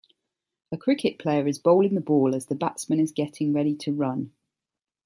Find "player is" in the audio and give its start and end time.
1.19-1.59